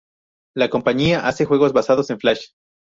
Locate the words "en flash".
2.09-2.53